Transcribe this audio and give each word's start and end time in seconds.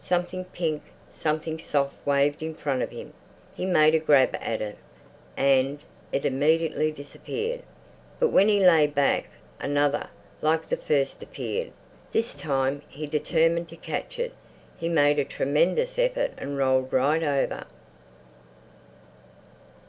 Something 0.00 0.44
pink, 0.44 0.84
something 1.10 1.58
soft 1.58 1.96
waved 2.06 2.40
in 2.40 2.54
front 2.54 2.82
of 2.82 2.90
him. 2.92 3.12
He 3.52 3.66
made 3.66 3.96
a 3.96 3.98
grab 3.98 4.36
at 4.40 4.60
it 4.60 4.78
and 5.36 5.80
it 6.12 6.24
immediately 6.24 6.92
disappeared. 6.92 7.62
But 8.20 8.28
when 8.28 8.46
he 8.46 8.60
lay 8.64 8.86
back, 8.86 9.24
another, 9.58 10.06
like 10.40 10.68
the 10.68 10.76
first, 10.76 11.20
appeared. 11.20 11.72
This 12.12 12.36
time 12.36 12.82
he 12.88 13.06
determined 13.08 13.68
to 13.70 13.76
catch 13.76 14.20
it. 14.20 14.34
He 14.76 14.88
made 14.88 15.18
a 15.18 15.24
tremendous 15.24 15.98
effort 15.98 16.30
and 16.36 16.56
rolled 16.56 16.92
right 16.92 17.24
over. 17.24 17.64